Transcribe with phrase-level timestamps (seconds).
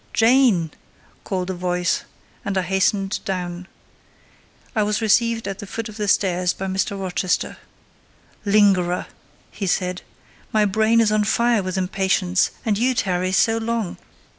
[0.13, 0.71] "Jane!"
[1.23, 2.05] called a voice,
[2.43, 3.67] and I hastened down.
[4.75, 6.99] I was received at the foot of the stairs by Mr.
[6.99, 7.57] Rochester.
[8.43, 9.05] "Lingerer!"
[9.51, 10.01] he said,
[10.51, 13.99] "my brain is on fire with impatience, and you tarry so long!"